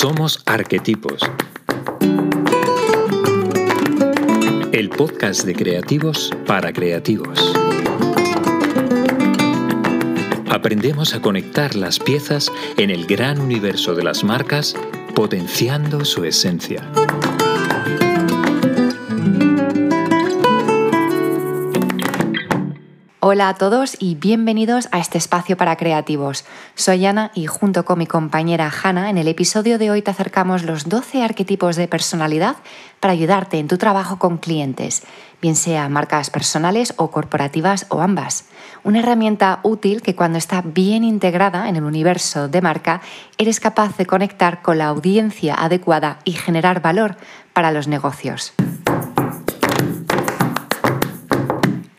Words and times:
Somos 0.00 0.42
Arquetipos. 0.46 1.20
El 4.72 4.88
podcast 4.88 5.44
de 5.44 5.54
creativos 5.54 6.30
para 6.46 6.72
creativos. 6.72 7.52
Aprendemos 10.48 11.12
a 11.12 11.20
conectar 11.20 11.74
las 11.74 11.98
piezas 11.98 12.50
en 12.78 12.88
el 12.88 13.04
gran 13.04 13.42
universo 13.42 13.94
de 13.94 14.02
las 14.02 14.24
marcas, 14.24 14.74
potenciando 15.14 16.06
su 16.06 16.24
esencia. 16.24 16.90
Hola 23.32 23.48
a 23.48 23.54
todos 23.54 23.96
y 24.00 24.16
bienvenidos 24.16 24.88
a 24.90 24.98
este 24.98 25.16
espacio 25.16 25.56
para 25.56 25.76
creativos. 25.76 26.44
Soy 26.74 27.06
Ana 27.06 27.30
y 27.32 27.46
junto 27.46 27.84
con 27.84 28.00
mi 28.00 28.06
compañera 28.08 28.68
Hanna 28.82 29.08
en 29.08 29.18
el 29.18 29.28
episodio 29.28 29.78
de 29.78 29.88
hoy 29.88 30.02
te 30.02 30.10
acercamos 30.10 30.64
los 30.64 30.88
12 30.88 31.22
arquetipos 31.22 31.76
de 31.76 31.86
personalidad 31.86 32.56
para 32.98 33.12
ayudarte 33.12 33.60
en 33.60 33.68
tu 33.68 33.78
trabajo 33.78 34.18
con 34.18 34.38
clientes, 34.38 35.04
bien 35.40 35.54
sea 35.54 35.88
marcas 35.88 36.28
personales 36.28 36.92
o 36.96 37.12
corporativas 37.12 37.86
o 37.90 38.00
ambas. 38.00 38.46
Una 38.82 38.98
herramienta 38.98 39.60
útil 39.62 40.02
que 40.02 40.16
cuando 40.16 40.36
está 40.36 40.62
bien 40.62 41.04
integrada 41.04 41.68
en 41.68 41.76
el 41.76 41.84
universo 41.84 42.48
de 42.48 42.62
marca 42.62 43.00
eres 43.38 43.60
capaz 43.60 43.96
de 43.96 44.06
conectar 44.06 44.60
con 44.60 44.78
la 44.78 44.88
audiencia 44.88 45.54
adecuada 45.54 46.18
y 46.24 46.32
generar 46.32 46.82
valor 46.82 47.16
para 47.52 47.70
los 47.70 47.86
negocios. 47.86 48.54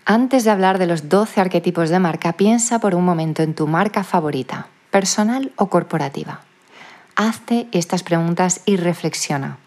Antes 0.05 0.43
de 0.43 0.49
hablar 0.49 0.79
de 0.79 0.87
los 0.87 1.09
12 1.09 1.39
arquetipos 1.41 1.89
de 1.89 1.99
marca, 1.99 2.33
piensa 2.33 2.79
por 2.79 2.95
un 2.95 3.05
momento 3.05 3.43
en 3.43 3.53
tu 3.53 3.67
marca 3.67 4.03
favorita, 4.03 4.67
personal 4.89 5.51
o 5.55 5.67
corporativa. 5.67 6.41
Hazte 7.15 7.67
estas 7.71 8.01
preguntas 8.01 8.61
y 8.65 8.77
reflexiona. 8.77 9.57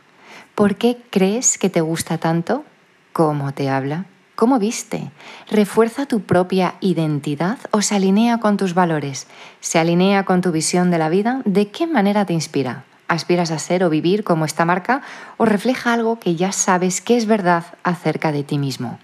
¿Por 0.56 0.77
qué 0.77 1.00
crees 1.11 1.56
que 1.56 1.70
te 1.70 1.81
gusta 1.81 2.19
tanto? 2.19 2.64
¿Cómo 3.12 3.53
te 3.53 3.70
habla? 3.70 4.06
¿Cómo 4.34 4.59
viste? 4.59 5.12
¿Refuerza 5.48 6.06
tu 6.06 6.22
propia 6.22 6.75
identidad 6.81 7.59
o 7.70 7.81
se 7.81 7.94
alinea 7.94 8.39
con 8.39 8.56
tus 8.56 8.75
valores? 8.75 9.28
¿Se 9.61 9.78
alinea 9.78 10.25
con 10.25 10.41
tu 10.41 10.50
visión 10.50 10.91
de 10.91 10.98
la 10.98 11.09
vida? 11.09 11.42
¿De 11.44 11.69
qué 11.69 11.87
manera 11.87 12.25
te 12.25 12.33
inspira? 12.33 12.84
¿Aspiras 13.06 13.53
a 13.53 13.61
ser 13.61 13.84
o 13.84 13.91
vivir 13.91 14.25
como 14.25 14.44
esta 14.44 14.64
marca 14.64 15.03
o 15.37 15.44
refleja 15.44 15.92
algo 15.92 16.19
que 16.19 16.34
ya 16.34 16.50
sabes 16.50 17.00
que 17.00 17.16
es 17.16 17.27
verdad 17.27 17.64
acerca 17.84 18.33
de 18.33 18.42
ti 18.42 18.59
mismo? 18.59 18.98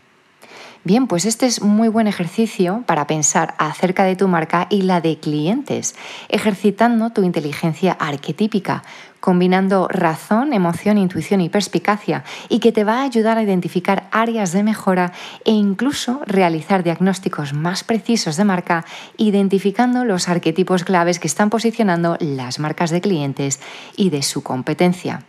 Bien, 0.83 1.07
pues 1.07 1.27
este 1.27 1.45
es 1.45 1.61
muy 1.61 1.89
buen 1.89 2.07
ejercicio 2.07 2.85
para 2.87 3.07
pensar 3.07 3.55
acerca 3.59 4.05
de 4.05 4.17
tu 4.17 4.29
marca 4.29 4.67
y 4.71 4.81
la 4.81 5.03
de 5.03 5.19
clientes, 5.19 5.95
ejercitando 6.31 7.11
tu 7.11 7.23
inteligencia 7.23 7.93
arquetípica, 7.93 8.83
combinando 9.21 9.89
razón, 9.89 10.55
emoción, 10.55 10.97
intuición 10.97 11.43
y 11.43 11.51
perspicacia, 11.51 12.25
y 12.49 12.61
que 12.61 12.73
te 12.73 12.85
va 12.85 13.01
a 13.01 13.03
ayudar 13.03 13.37
a 13.37 13.43
identificar 13.43 14.09
áreas 14.11 14.53
de 14.53 14.63
mejora 14.63 15.13
e 15.45 15.51
incluso 15.51 16.23
realizar 16.25 16.83
diagnósticos 16.83 17.53
más 17.53 17.85
precisos 17.85 18.39
de 18.39 18.45
marca, 18.45 18.87
identificando 19.19 20.07
los 20.07 20.31
arquetipos 20.31 20.85
claves 20.85 21.19
que 21.19 21.29
están 21.29 21.51
posicionando 21.51 22.17
las 22.21 22.59
marcas 22.59 22.89
de 22.89 23.03
clientes 23.03 23.61
y 23.97 24.09
de 24.09 24.23
su 24.23 24.43
competencia. 24.43 25.27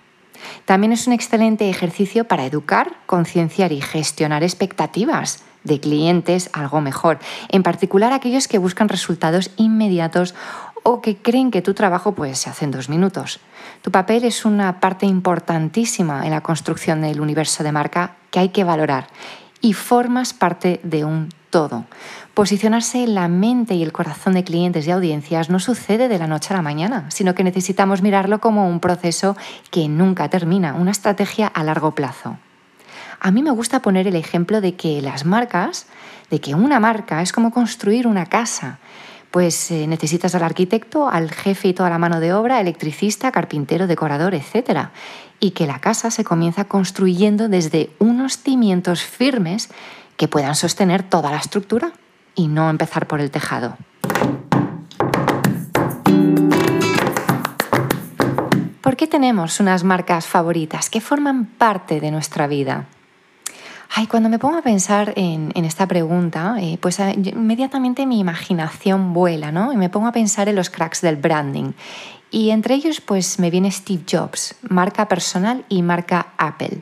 También 0.65 0.93
es 0.93 1.07
un 1.07 1.13
excelente 1.13 1.69
ejercicio 1.69 2.25
para 2.25 2.45
educar, 2.45 2.93
concienciar 3.05 3.71
y 3.71 3.81
gestionar 3.81 4.43
expectativas 4.43 5.43
de 5.63 5.79
clientes 5.79 6.49
algo 6.53 6.81
mejor, 6.81 7.19
en 7.49 7.63
particular 7.63 8.13
aquellos 8.13 8.47
que 8.47 8.57
buscan 8.57 8.89
resultados 8.89 9.51
inmediatos 9.57 10.33
o 10.83 11.01
que 11.01 11.17
creen 11.17 11.51
que 11.51 11.61
tu 11.61 11.73
trabajo 11.73 12.13
pues, 12.13 12.39
se 12.39 12.49
hace 12.49 12.65
en 12.65 12.71
dos 12.71 12.89
minutos. 12.89 13.39
Tu 13.81 13.91
papel 13.91 14.23
es 14.23 14.45
una 14.45 14.79
parte 14.79 15.05
importantísima 15.05 16.25
en 16.25 16.31
la 16.31 16.41
construcción 16.41 17.01
del 17.01 17.21
universo 17.21 17.63
de 17.63 17.71
marca 17.71 18.15
que 18.31 18.39
hay 18.39 18.49
que 18.49 18.63
valorar 18.63 19.07
y 19.61 19.73
formas 19.73 20.33
parte 20.33 20.79
de 20.83 21.05
un 21.05 21.29
todo. 21.51 21.85
Posicionarse 22.33 23.03
en 23.03 23.13
la 23.13 23.27
mente 23.27 23.75
y 23.75 23.83
el 23.83 23.91
corazón 23.91 24.35
de 24.35 24.45
clientes 24.45 24.87
y 24.87 24.91
audiencias 24.91 25.49
no 25.49 25.59
sucede 25.59 26.07
de 26.07 26.17
la 26.17 26.27
noche 26.27 26.53
a 26.53 26.57
la 26.57 26.63
mañana, 26.63 27.05
sino 27.09 27.35
que 27.35 27.43
necesitamos 27.43 28.01
mirarlo 28.01 28.39
como 28.39 28.69
un 28.69 28.79
proceso 28.79 29.35
que 29.69 29.89
nunca 29.89 30.29
termina, 30.29 30.73
una 30.75 30.91
estrategia 30.91 31.47
a 31.47 31.63
largo 31.65 31.93
plazo. 31.93 32.37
A 33.19 33.31
mí 33.31 33.43
me 33.43 33.51
gusta 33.51 33.81
poner 33.81 34.07
el 34.07 34.15
ejemplo 34.15 34.61
de 34.61 34.75
que 34.75 35.01
las 35.01 35.25
marcas, 35.25 35.87
de 36.29 36.39
que 36.39 36.55
una 36.55 36.79
marca 36.79 37.21
es 37.21 37.33
como 37.33 37.51
construir 37.51 38.07
una 38.07 38.25
casa. 38.25 38.79
Pues 39.29 39.69
eh, 39.69 39.85
necesitas 39.85 40.33
al 40.33 40.43
arquitecto, 40.43 41.09
al 41.09 41.31
jefe 41.31 41.67
y 41.67 41.73
toda 41.73 41.89
la 41.89 41.99
mano 41.99 42.21
de 42.21 42.33
obra, 42.33 42.61
electricista, 42.61 43.31
carpintero, 43.33 43.87
decorador, 43.87 44.35
etc. 44.35 44.87
Y 45.41 45.51
que 45.51 45.67
la 45.67 45.79
casa 45.79 46.09
se 46.11 46.23
comienza 46.23 46.63
construyendo 46.63 47.49
desde 47.49 47.89
unos 47.99 48.37
cimientos 48.37 49.03
firmes 49.03 49.69
que 50.15 50.29
puedan 50.29 50.55
sostener 50.55 51.03
toda 51.03 51.29
la 51.29 51.37
estructura 51.37 51.91
y 52.35 52.47
no 52.47 52.69
empezar 52.69 53.07
por 53.07 53.21
el 53.21 53.31
tejado. 53.31 53.77
¿Por 58.81 58.95
qué 58.95 59.07
tenemos 59.07 59.59
unas 59.59 59.83
marcas 59.83 60.25
favoritas 60.25 60.89
que 60.89 61.01
forman 61.01 61.45
parte 61.45 61.99
de 61.99 62.11
nuestra 62.11 62.47
vida? 62.47 62.87
Ay, 63.93 64.07
cuando 64.07 64.29
me 64.29 64.39
pongo 64.39 64.57
a 64.57 64.61
pensar 64.61 65.13
en, 65.17 65.51
esta 65.65 65.85
pregunta, 65.85 66.55
eh, 66.59 66.77
pues 66.81 66.99
eh, 66.99 67.13
inmediatamente 67.13 68.05
mi 68.05 68.19
imaginación 68.19 69.13
vuela, 69.13 69.51
¿no? 69.51 69.73
Y 69.73 69.77
me 69.77 69.89
pongo 69.89 70.07
a 70.07 70.13
pensar 70.13 70.47
en 70.47 70.55
los 70.55 70.69
cracks 70.69 71.01
del 71.01 71.17
branding. 71.17 71.73
Y 72.31 72.51
entre 72.51 72.75
ellos, 72.75 73.01
pues 73.01 73.37
me 73.37 73.51
viene 73.51 73.69
Steve 73.69 74.03
Jobs, 74.09 74.55
marca 74.61 75.09
personal 75.09 75.65
y 75.67 75.81
marca 75.81 76.33
Apple. 76.37 76.81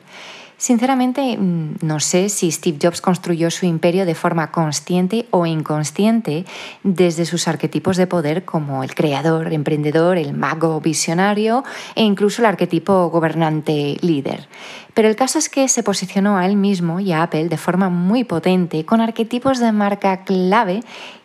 Sinceramente, 0.60 1.38
mm, 1.38 1.76
no 1.80 2.00
sé 2.00 2.28
si 2.28 2.52
Steve 2.52 2.76
Jobs 2.82 3.00
construyó 3.00 3.50
su 3.50 3.64
imperio 3.64 4.04
de 4.04 4.14
forma 4.14 4.50
consciente 4.50 5.26
o 5.30 5.46
inconsciente 5.46 6.44
desde 6.82 7.24
sus 7.24 7.48
arquetipos 7.48 7.96
de 7.96 8.06
poder 8.06 8.44
como 8.44 8.84
el 8.84 8.94
creador, 8.94 9.54
emprendedor, 9.54 10.18
el 10.18 10.34
mago 10.34 10.78
visionario 10.82 11.64
e 11.94 12.02
incluso 12.02 12.42
el 12.42 12.46
arquetipo 12.46 13.08
gobernante 13.08 13.96
líder. 14.02 14.48
Pero 14.92 15.08
el 15.08 15.16
caso 15.16 15.38
es 15.38 15.48
que 15.48 15.66
se 15.66 15.82
posicionó 15.82 16.36
a 16.36 16.44
él 16.44 16.56
mismo 16.56 17.00
y 17.00 17.12
a 17.12 17.22
Apple 17.22 17.48
de 17.48 17.56
forma 17.56 17.88
muy 17.88 18.24
potente 18.24 18.84
con 18.84 19.00
arquetipos 19.00 19.60
de 19.60 19.72
marca 19.72 20.24
clave 20.24 20.82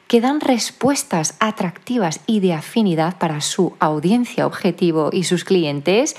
que 0.08 0.22
dan 0.22 0.40
respuestas 0.40 1.36
atractivas 1.42 2.22
y 2.26 2.40
de 2.40 2.54
afinidad 2.54 3.18
para 3.18 3.42
su 3.42 3.74
audiencia 3.80 4.48
objetivo 4.48 5.10
y 5.12 5.26
sus 5.26 5.44
clientes 5.44 6.16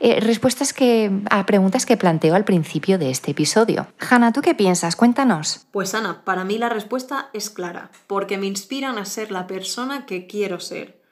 eh, 0.00 0.20
respuestas 0.20 0.72
que, 0.72 1.10
a 1.30 1.46
preguntas 1.46 1.86
que 1.86 1.96
planteo 1.96 2.34
al 2.34 2.44
principio 2.44 2.98
de 2.98 3.10
este 3.10 3.30
episodio. 3.30 3.86
Hanna, 3.98 4.32
¿tú 4.32 4.42
qué 4.42 4.54
piensas? 4.54 4.96
Cuéntanos. 4.96 5.66
Pues 5.72 5.94
Ana, 5.94 6.24
para 6.24 6.44
mí 6.44 6.58
la 6.58 6.68
respuesta 6.68 7.30
es 7.32 7.50
clara, 7.50 7.90
porque 8.06 8.38
me 8.38 8.46
inspiran 8.46 8.98
a 8.98 9.04
ser 9.04 9.30
la 9.30 9.46
persona 9.46 10.06
que 10.06 10.26
quiero 10.26 10.60
ser. 10.60 11.02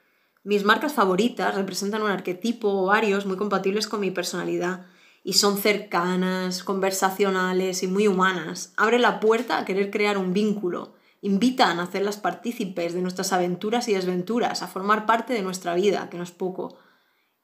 Mis 0.43 0.63
marcas 0.63 0.93
favoritas 0.93 1.55
representan 1.55 2.03
un 2.03 2.11
arquetipo 2.11 2.69
o 2.69 2.85
varios 2.85 3.25
muy 3.25 3.35
compatibles 3.35 3.87
con 3.87 3.99
mi 3.99 4.11
personalidad 4.11 4.85
y 5.23 5.33
son 5.33 5.57
cercanas, 5.57 6.63
conversacionales 6.63 7.81
y 7.81 7.87
muy 7.87 8.07
humanas. 8.07 8.71
Abre 8.77 8.99
la 8.99 9.19
puerta 9.19 9.57
a 9.57 9.65
querer 9.65 9.89
crear 9.89 10.19
un 10.19 10.33
vínculo. 10.33 10.93
Invitan 11.21 11.79
a 11.79 11.83
hacerlas 11.83 12.17
partícipes 12.17 12.93
de 12.93 13.01
nuestras 13.01 13.33
aventuras 13.33 13.87
y 13.87 13.95
desventuras, 13.95 14.61
a 14.61 14.67
formar 14.67 15.07
parte 15.07 15.33
de 15.33 15.41
nuestra 15.41 15.73
vida, 15.73 16.11
que 16.11 16.17
no 16.17 16.23
es 16.23 16.31
poco. 16.31 16.77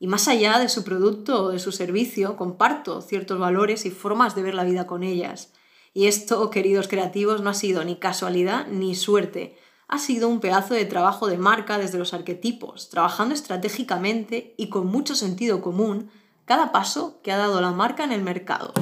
Y 0.01 0.07
más 0.07 0.27
allá 0.27 0.57
de 0.57 0.67
su 0.67 0.83
producto 0.83 1.43
o 1.43 1.49
de 1.49 1.59
su 1.59 1.71
servicio, 1.71 2.35
comparto 2.35 3.01
ciertos 3.01 3.37
valores 3.37 3.85
y 3.85 3.91
formas 3.91 4.33
de 4.33 4.41
ver 4.41 4.55
la 4.55 4.63
vida 4.63 4.87
con 4.87 5.03
ellas. 5.03 5.53
Y 5.93 6.07
esto, 6.07 6.49
queridos 6.49 6.87
creativos, 6.87 7.43
no 7.43 7.51
ha 7.51 7.53
sido 7.53 7.83
ni 7.83 7.97
casualidad 7.97 8.65
ni 8.65 8.95
suerte. 8.95 9.59
Ha 9.87 9.99
sido 9.99 10.27
un 10.27 10.39
pedazo 10.39 10.73
de 10.73 10.85
trabajo 10.85 11.27
de 11.27 11.37
marca 11.37 11.77
desde 11.77 11.99
los 11.99 12.15
arquetipos, 12.15 12.89
trabajando 12.89 13.35
estratégicamente 13.35 14.55
y 14.57 14.69
con 14.69 14.87
mucho 14.87 15.13
sentido 15.13 15.61
común 15.61 16.09
cada 16.45 16.71
paso 16.71 17.19
que 17.21 17.31
ha 17.31 17.37
dado 17.37 17.61
la 17.61 17.69
marca 17.69 18.03
en 18.03 18.11
el 18.11 18.23
mercado. 18.23 18.73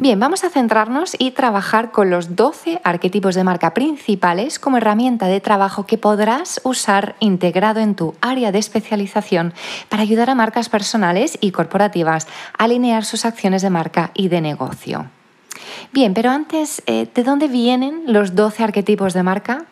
Bien, 0.00 0.18
vamos 0.18 0.44
a 0.44 0.48
centrarnos 0.48 1.14
y 1.18 1.32
trabajar 1.32 1.90
con 1.90 2.08
los 2.08 2.34
12 2.34 2.80
arquetipos 2.84 3.34
de 3.34 3.44
marca 3.44 3.74
principales 3.74 4.58
como 4.58 4.78
herramienta 4.78 5.26
de 5.26 5.42
trabajo 5.42 5.84
que 5.84 5.98
podrás 5.98 6.58
usar 6.64 7.16
integrado 7.20 7.80
en 7.80 7.94
tu 7.94 8.14
área 8.22 8.50
de 8.50 8.58
especialización 8.58 9.52
para 9.90 10.02
ayudar 10.02 10.30
a 10.30 10.34
marcas 10.34 10.70
personales 10.70 11.36
y 11.42 11.50
corporativas 11.50 12.28
a 12.56 12.64
alinear 12.64 13.04
sus 13.04 13.26
acciones 13.26 13.60
de 13.60 13.68
marca 13.68 14.10
y 14.14 14.28
de 14.28 14.40
negocio. 14.40 15.04
Bien, 15.92 16.14
pero 16.14 16.30
antes, 16.30 16.82
eh, 16.86 17.06
¿de 17.14 17.22
dónde 17.22 17.48
vienen 17.48 18.04
los 18.06 18.34
12 18.34 18.64
arquetipos 18.64 19.12
de 19.12 19.22
marca? 19.22 19.66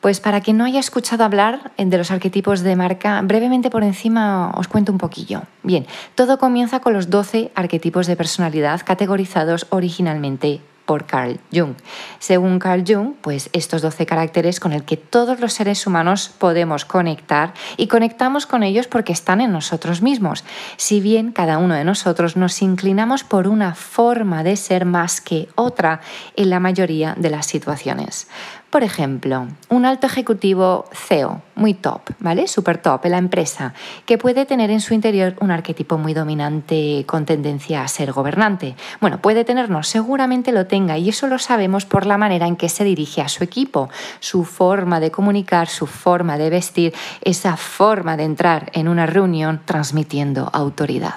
Pues 0.00 0.18
para 0.18 0.40
quien 0.40 0.56
no 0.56 0.64
haya 0.64 0.80
escuchado 0.80 1.24
hablar 1.24 1.72
de 1.76 1.98
los 1.98 2.10
arquetipos 2.10 2.60
de 2.60 2.74
marca, 2.74 3.20
brevemente 3.22 3.68
por 3.68 3.84
encima 3.84 4.50
os 4.56 4.66
cuento 4.66 4.92
un 4.92 4.98
poquillo. 4.98 5.42
Bien, 5.62 5.86
todo 6.14 6.38
comienza 6.38 6.80
con 6.80 6.94
los 6.94 7.10
12 7.10 7.52
arquetipos 7.54 8.06
de 8.06 8.16
personalidad 8.16 8.80
categorizados 8.82 9.66
originalmente 9.68 10.62
por 10.90 11.06
Carl 11.06 11.38
Jung. 11.52 11.74
Según 12.18 12.58
Carl 12.58 12.82
Jung, 12.84 13.12
pues 13.20 13.48
estos 13.52 13.80
12 13.80 14.06
caracteres 14.06 14.58
con 14.58 14.72
el 14.72 14.82
que 14.82 14.96
todos 14.96 15.38
los 15.38 15.52
seres 15.52 15.86
humanos 15.86 16.32
podemos 16.36 16.84
conectar 16.84 17.54
y 17.76 17.86
conectamos 17.86 18.44
con 18.44 18.64
ellos 18.64 18.88
porque 18.88 19.12
están 19.12 19.40
en 19.40 19.52
nosotros 19.52 20.02
mismos, 20.02 20.44
si 20.78 21.00
bien 21.00 21.30
cada 21.30 21.58
uno 21.58 21.74
de 21.74 21.84
nosotros 21.84 22.36
nos 22.36 22.60
inclinamos 22.60 23.22
por 23.22 23.46
una 23.46 23.76
forma 23.76 24.42
de 24.42 24.56
ser 24.56 24.84
más 24.84 25.20
que 25.20 25.48
otra 25.54 26.00
en 26.34 26.50
la 26.50 26.58
mayoría 26.58 27.14
de 27.16 27.30
las 27.30 27.46
situaciones. 27.46 28.26
Por 28.70 28.84
ejemplo, 28.84 29.48
un 29.68 29.84
alto 29.84 30.06
ejecutivo 30.06 30.84
CEO, 30.92 31.42
muy 31.56 31.74
top, 31.74 32.02
¿vale? 32.20 32.46
Super 32.46 32.78
top 32.78 33.04
en 33.04 33.10
la 33.10 33.18
empresa, 33.18 33.74
que 34.06 34.16
puede 34.16 34.46
tener 34.46 34.70
en 34.70 34.80
su 34.80 34.94
interior 34.94 35.34
un 35.40 35.50
arquetipo 35.50 35.98
muy 35.98 36.14
dominante 36.14 37.04
con 37.04 37.26
tendencia 37.26 37.82
a 37.82 37.88
ser 37.88 38.12
gobernante. 38.12 38.76
Bueno, 39.00 39.20
puede 39.20 39.44
tenernos, 39.44 39.88
seguramente 39.88 40.52
lo 40.52 40.68
tenga, 40.68 40.98
y 40.98 41.08
eso 41.08 41.26
lo 41.26 41.40
sabemos 41.40 41.84
por 41.84 42.06
la 42.06 42.16
manera 42.16 42.46
en 42.46 42.54
que 42.54 42.68
se 42.68 42.84
dirige 42.84 43.22
a 43.22 43.28
su 43.28 43.42
equipo, 43.42 43.88
su 44.20 44.44
forma 44.44 45.00
de 45.00 45.10
comunicar, 45.10 45.66
su 45.66 45.88
forma 45.88 46.38
de 46.38 46.50
vestir, 46.50 46.94
esa 47.22 47.56
forma 47.56 48.16
de 48.16 48.22
entrar 48.22 48.70
en 48.72 48.86
una 48.86 49.06
reunión 49.06 49.62
transmitiendo 49.64 50.48
autoridad. 50.52 51.16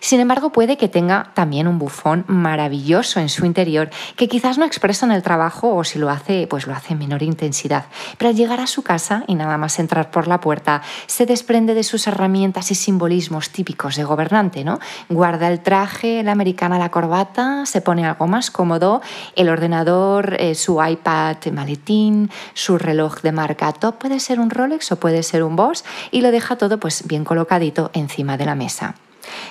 Sin 0.00 0.20
embargo, 0.20 0.50
puede 0.50 0.76
que 0.76 0.88
tenga 0.88 1.30
también 1.34 1.68
un 1.68 1.78
bufón 1.78 2.24
maravilloso 2.26 3.20
en 3.20 3.28
su 3.28 3.46
interior 3.46 3.90
que 4.16 4.28
quizás 4.28 4.58
no 4.58 4.64
expresa 4.64 5.06
en 5.06 5.12
el 5.12 5.22
trabajo 5.22 5.74
o 5.74 5.84
si 5.84 6.00
lo 6.00 6.10
hace, 6.10 6.48
pues 6.48 6.66
lo 6.66 6.74
hace 6.74 6.81
en 6.90 6.98
menor 6.98 7.22
intensidad. 7.22 7.86
Pero 8.18 8.30
al 8.30 8.36
llegar 8.36 8.60
a 8.60 8.66
su 8.66 8.82
casa 8.82 9.24
y 9.26 9.34
nada 9.34 9.58
más 9.58 9.78
entrar 9.78 10.10
por 10.10 10.28
la 10.28 10.40
puerta, 10.40 10.82
se 11.06 11.26
desprende 11.26 11.74
de 11.74 11.82
sus 11.82 12.06
herramientas 12.06 12.70
y 12.70 12.74
simbolismos 12.74 13.50
típicos 13.50 13.96
de 13.96 14.04
gobernante, 14.04 14.64
¿no? 14.64 14.78
Guarda 15.08 15.48
el 15.48 15.60
traje, 15.60 16.22
la 16.22 16.32
americana, 16.32 16.78
la 16.78 16.90
corbata, 16.90 17.66
se 17.66 17.80
pone 17.80 18.06
algo 18.06 18.26
más 18.26 18.50
cómodo, 18.50 19.02
el 19.36 19.48
ordenador, 19.48 20.36
eh, 20.38 20.54
su 20.54 20.82
iPad 20.82 21.36
maletín, 21.52 22.30
su 22.54 22.78
reloj 22.78 23.20
de 23.22 23.32
marca 23.32 23.72
top, 23.72 23.98
puede 23.98 24.20
ser 24.20 24.40
un 24.40 24.50
Rolex 24.50 24.92
o 24.92 24.96
puede 24.96 25.22
ser 25.22 25.42
un 25.42 25.56
Boss 25.56 25.84
y 26.10 26.20
lo 26.20 26.30
deja 26.30 26.56
todo 26.56 26.78
pues 26.78 27.06
bien 27.06 27.24
colocadito 27.24 27.90
encima 27.94 28.36
de 28.36 28.46
la 28.46 28.54
mesa. 28.54 28.94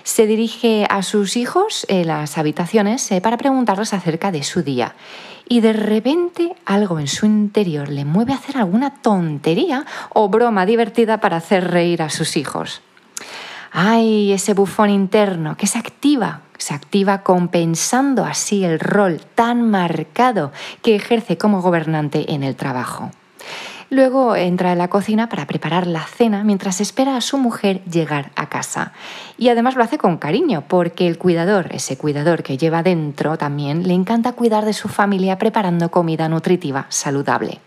Se 0.04 0.28
dirige 0.28 0.86
a 0.90 1.04
sus 1.04 1.38
hijos 1.38 1.86
en 1.88 2.08
las 2.08 2.38
habitaciones 2.38 3.10
eh, 3.12 3.22
para 3.22 3.38
preguntarles 3.38 3.94
acerca 3.94 4.32
de 4.32 4.44
su 4.44 4.64
día. 4.64 4.96
Y 5.52 5.60
de 5.60 5.74
repente 5.74 6.56
algo 6.66 6.98
en 6.98 7.10
su 7.10 7.26
interior 7.26 7.90
le 7.90 8.06
mueve 8.06 8.32
a 8.32 8.38
hacer 8.38 8.56
alguna 8.56 9.02
tontería 9.02 9.86
o 10.14 10.30
broma 10.30 10.66
divertida 10.66 11.20
para 11.20 11.36
hacer 11.36 11.72
reír 11.72 12.04
a 12.04 12.10
sus 12.10 12.38
hijos. 12.38 12.82
¡Ay, 13.70 14.32
ese 14.32 14.54
bufón 14.54 14.90
interno 14.90 15.58
que 15.58 15.68
se 15.68 15.78
activa! 15.78 16.40
Se 16.58 16.74
activa 16.74 17.24
compensando 17.24 18.24
así 18.24 18.64
el 18.64 18.80
rol 18.80 19.20
tan 19.36 19.70
marcado 19.70 20.54
que 20.82 20.96
ejerce 20.96 21.38
como 21.38 21.62
gobernante 21.62 22.32
en 22.32 22.44
el 22.44 22.56
trabajo. 22.56 23.12
Luego 23.92 24.38
entra 24.38 24.72
a 24.72 24.76
la 24.76 24.88
cocina 24.88 25.28
para 25.28 25.46
preparar 25.48 25.86
la 25.86 26.06
cena 26.06 26.46
mientras 26.46 26.80
espera 26.80 27.18
a 27.18 27.22
su 27.22 27.38
mujer 27.38 27.84
llegar 27.84 28.32
a 28.38 28.48
casa. 28.48 28.94
Y 29.38 29.50
además 29.50 29.76
lo 29.76 29.84
hace 29.84 29.98
con 29.98 30.16
cariño, 30.16 30.64
porque 30.66 31.08
el 31.08 31.18
cuidador, 31.18 31.68
ese 31.72 31.98
cuidador 31.98 32.42
que 32.42 32.58
lleva 32.58 32.84
dentro 32.84 33.38
también, 33.38 33.86
le 33.86 33.94
encanta 33.94 34.32
cuidar 34.32 34.64
de 34.64 34.72
su 34.72 34.88
familia 34.88 35.38
preparando 35.38 35.92
comida 35.92 36.30
nutritiva, 36.30 36.86
saludable. 36.88 37.60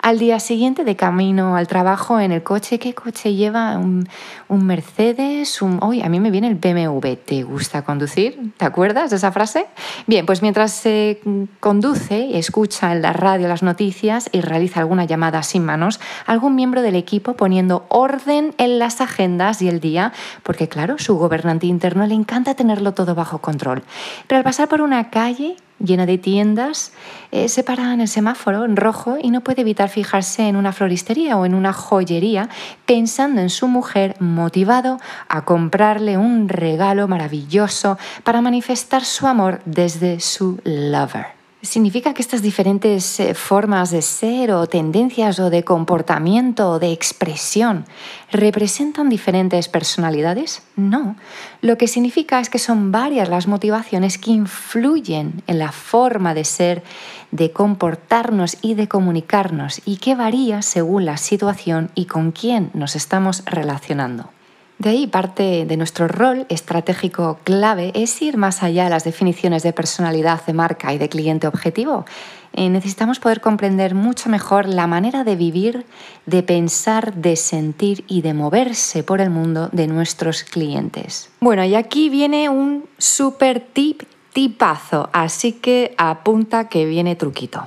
Al 0.00 0.18
día 0.18 0.38
siguiente, 0.38 0.84
de 0.84 0.94
camino 0.96 1.56
al 1.56 1.66
trabajo 1.66 2.20
en 2.20 2.30
el 2.30 2.42
coche, 2.42 2.78
¿qué 2.78 2.94
coche 2.94 3.34
lleva? 3.34 3.78
Un, 3.78 4.06
Mercedes, 4.48 5.60
un... 5.60 5.82
Uy, 5.82 6.02
a 6.02 6.08
mí 6.08 6.20
me 6.20 6.30
viene 6.30 6.48
el 6.48 6.54
BMW. 6.54 7.14
¿Te 7.24 7.42
gusta 7.42 7.82
conducir? 7.82 8.52
¿Te 8.56 8.64
acuerdas 8.64 9.10
de 9.10 9.16
esa 9.16 9.32
frase? 9.32 9.66
Bien, 10.06 10.24
pues 10.24 10.40
mientras 10.40 10.72
se 10.72 11.20
conduce, 11.60 12.38
escucha 12.38 12.92
en 12.92 13.02
la 13.02 13.12
radio 13.12 13.48
las 13.48 13.62
noticias 13.62 14.28
y 14.30 14.40
realiza 14.40 14.80
alguna 14.80 15.04
llamada 15.04 15.42
sin 15.42 15.64
manos, 15.64 16.00
algún 16.26 16.54
miembro 16.54 16.82
del 16.82 16.94
equipo 16.94 17.34
poniendo 17.34 17.86
orden 17.88 18.54
en 18.58 18.78
las 18.78 19.00
agendas 19.00 19.62
y 19.62 19.68
el 19.68 19.80
día, 19.80 20.12
porque 20.42 20.68
claro, 20.68 20.98
su 20.98 21.16
gobernante 21.16 21.66
interno 21.66 22.06
le 22.06 22.14
encanta 22.14 22.54
tenerlo 22.54 22.92
todo 22.94 23.14
bajo 23.14 23.38
control. 23.38 23.82
Pero 24.26 24.38
al 24.38 24.44
pasar 24.44 24.68
por 24.68 24.80
una 24.80 25.10
calle, 25.10 25.56
llena 25.78 26.06
de 26.06 26.18
tiendas, 26.18 26.92
eh, 27.30 27.48
se 27.48 27.62
para 27.62 27.92
en 27.94 28.00
el 28.00 28.08
semáforo 28.08 28.64
en 28.64 28.76
rojo 28.76 29.16
y 29.20 29.30
no 29.30 29.42
puede 29.42 29.62
evitar 29.62 29.88
fijarse 29.88 30.48
en 30.48 30.56
una 30.56 30.72
floristería 30.72 31.36
o 31.36 31.46
en 31.46 31.54
una 31.54 31.72
joyería 31.72 32.48
pensando 32.86 33.40
en 33.40 33.50
su 33.50 33.68
mujer 33.68 34.16
motivado 34.20 34.98
a 35.28 35.44
comprarle 35.44 36.18
un 36.18 36.48
regalo 36.48 37.08
maravilloso 37.08 37.98
para 38.24 38.40
manifestar 38.40 39.04
su 39.04 39.26
amor 39.26 39.60
desde 39.64 40.20
su 40.20 40.60
lover. 40.64 41.37
¿Significa 41.60 42.14
que 42.14 42.22
estas 42.22 42.40
diferentes 42.40 43.18
eh, 43.18 43.34
formas 43.34 43.90
de 43.90 44.00
ser 44.00 44.52
o 44.52 44.68
tendencias 44.68 45.40
o 45.40 45.50
de 45.50 45.64
comportamiento 45.64 46.70
o 46.70 46.78
de 46.78 46.92
expresión 46.92 47.84
representan 48.30 49.08
diferentes 49.08 49.68
personalidades? 49.68 50.62
No. 50.76 51.16
Lo 51.60 51.76
que 51.76 51.88
significa 51.88 52.38
es 52.38 52.48
que 52.48 52.60
son 52.60 52.92
varias 52.92 53.28
las 53.28 53.48
motivaciones 53.48 54.18
que 54.18 54.30
influyen 54.30 55.42
en 55.48 55.58
la 55.58 55.72
forma 55.72 56.32
de 56.32 56.44
ser, 56.44 56.84
de 57.32 57.50
comportarnos 57.50 58.58
y 58.62 58.74
de 58.74 58.86
comunicarnos 58.86 59.82
y 59.84 59.96
que 59.96 60.14
varía 60.14 60.62
según 60.62 61.06
la 61.06 61.16
situación 61.16 61.90
y 61.96 62.04
con 62.04 62.30
quién 62.30 62.70
nos 62.72 62.94
estamos 62.94 63.42
relacionando. 63.46 64.30
De 64.78 64.90
ahí 64.90 65.08
parte 65.08 65.66
de 65.66 65.76
nuestro 65.76 66.06
rol 66.06 66.46
estratégico 66.48 67.40
clave 67.42 67.90
es 67.96 68.22
ir 68.22 68.36
más 68.36 68.62
allá 68.62 68.84
de 68.84 68.90
las 68.90 69.02
definiciones 69.02 69.64
de 69.64 69.72
personalidad, 69.72 70.44
de 70.46 70.52
marca 70.52 70.94
y 70.94 70.98
de 70.98 71.08
cliente 71.08 71.48
objetivo. 71.48 72.04
Eh, 72.52 72.70
necesitamos 72.70 73.18
poder 73.18 73.40
comprender 73.40 73.96
mucho 73.96 74.28
mejor 74.30 74.66
la 74.66 74.86
manera 74.86 75.24
de 75.24 75.34
vivir, 75.34 75.84
de 76.26 76.44
pensar, 76.44 77.14
de 77.14 77.34
sentir 77.34 78.04
y 78.06 78.22
de 78.22 78.34
moverse 78.34 79.02
por 79.02 79.20
el 79.20 79.30
mundo 79.30 79.68
de 79.72 79.88
nuestros 79.88 80.44
clientes. 80.44 81.28
Bueno, 81.40 81.64
y 81.64 81.74
aquí 81.74 82.08
viene 82.08 82.48
un 82.48 82.84
super 82.98 83.60
tip, 83.60 84.02
tipazo, 84.32 85.10
así 85.12 85.52
que 85.54 85.94
apunta 85.98 86.68
que 86.68 86.86
viene 86.86 87.16
truquito. 87.16 87.64